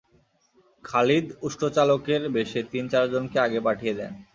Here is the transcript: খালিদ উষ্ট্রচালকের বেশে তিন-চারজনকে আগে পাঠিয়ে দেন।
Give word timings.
খালিদ 0.83 1.25
উষ্ট্রচালকের 1.41 2.21
বেশে 2.29 2.59
তিন-চারজনকে 2.71 3.37
আগে 3.39 3.59
পাঠিয়ে 3.67 3.93
দেন। 3.93 4.11